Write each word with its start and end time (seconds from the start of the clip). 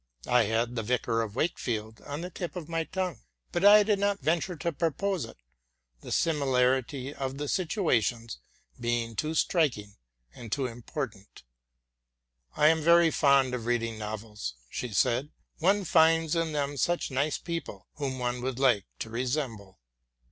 I 0.25 0.45
had 0.45 0.75
'* 0.75 0.75
The 0.75 0.81
Vicar 0.81 1.21
of 1.21 1.35
Wakefield'' 1.35 2.01
on 2.07 2.21
the 2.21 2.31
tip 2.31 2.55
of 2.55 2.67
my 2.67 2.85
tongue, 2.85 3.19
but 3.51 3.59
did 3.83 3.99
not 3.99 4.19
venture 4.19 4.55
to 4.55 4.71
propose 4.71 5.25
it, 5.25 5.37
the 5.99 6.11
simi 6.11 6.39
larity 6.43 7.13
of 7.13 7.37
the 7.37 7.47
situations 7.47 8.39
being 8.79 9.15
too 9.15 9.35
striking 9.35 9.97
and 10.33 10.51
too 10.51 10.65
important. 10.65 11.43
'*T 12.57 12.61
am 12.63 12.81
very 12.81 13.11
fond 13.11 13.53
of 13.53 13.67
reading 13.67 13.99
novels,'' 13.99 14.55
she 14.71 14.91
said: 14.91 15.29
'* 15.45 15.57
one 15.59 15.85
finds 15.85 16.35
in 16.35 16.51
them 16.51 16.77
such 16.77 17.11
nice 17.11 17.37
people, 17.37 17.85
whom 17.97 18.17
one 18.17 18.41
would 18.41 18.57
like 18.57 18.87
to 18.97 19.11
resemble." 19.11 19.81